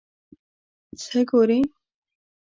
څه 1.01 1.19
ګورې؟ 1.29 1.59